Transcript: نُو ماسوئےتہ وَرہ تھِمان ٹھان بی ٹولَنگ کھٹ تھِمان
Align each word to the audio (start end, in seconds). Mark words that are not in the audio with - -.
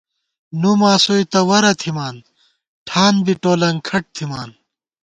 نُو 0.59 0.71
ماسوئےتہ 0.79 1.39
وَرہ 1.49 1.71
تھِمان 1.81 2.15
ٹھان 2.87 3.13
بی 3.25 3.33
ٹولَنگ 3.41 3.79
کھٹ 3.87 4.03
تھِمان 4.15 4.49